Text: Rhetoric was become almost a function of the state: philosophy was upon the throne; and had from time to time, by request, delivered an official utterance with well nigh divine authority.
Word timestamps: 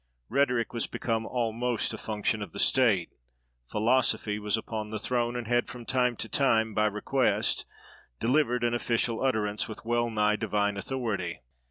Rhetoric 0.29 0.73
was 0.73 0.87
become 0.87 1.27
almost 1.27 1.93
a 1.93 1.97
function 1.99 2.41
of 2.41 2.53
the 2.53 2.59
state: 2.59 3.11
philosophy 3.69 4.39
was 4.39 4.57
upon 4.57 4.89
the 4.89 4.97
throne; 4.97 5.35
and 5.35 5.47
had 5.47 5.67
from 5.67 5.85
time 5.85 6.15
to 6.15 6.27
time, 6.27 6.73
by 6.73 6.87
request, 6.87 7.67
delivered 8.19 8.63
an 8.63 8.73
official 8.73 9.23
utterance 9.23 9.69
with 9.69 9.85
well 9.85 10.09
nigh 10.09 10.37
divine 10.37 10.75
authority. 10.75 11.41